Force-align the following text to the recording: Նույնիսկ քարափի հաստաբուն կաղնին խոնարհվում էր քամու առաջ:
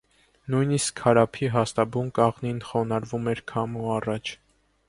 Նույնիսկ 0.53 0.95
քարափի 1.01 1.51
հաստաբուն 1.57 2.09
կաղնին 2.21 2.65
խոնարհվում 2.71 3.33
էր 3.35 3.47
քամու 3.53 3.97
առաջ: 3.99 4.37